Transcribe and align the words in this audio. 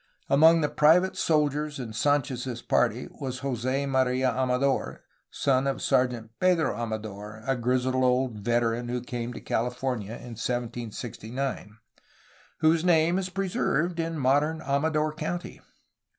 Among 0.31 0.61
the 0.61 0.67
private 0.67 1.15
soldiers 1.15 1.77
in 1.77 1.93
Sanchez's 1.93 2.63
party 2.63 3.07
was 3.19 3.41
Jos6 3.41 3.87
Maria 3.87 4.31
Amador 4.31 5.03
(son 5.29 5.67
of 5.67 5.79
Sergeant 5.79 6.31
Pedro 6.39 6.75
Amador, 6.75 7.43
a 7.45 7.55
grizzled 7.55 7.93
old 7.93 8.39
veteran 8.39 8.89
who 8.89 8.99
came 9.01 9.31
to 9.33 9.37
Alta 9.41 9.45
California 9.47 10.13
in 10.13 10.33
1769), 10.41 11.77
whose 12.61 12.83
name 12.83 13.19
is 13.19 13.29
preserved 13.29 13.99
in 13.99 14.17
modern 14.17 14.59
Amador 14.63 15.13
County. 15.13 15.61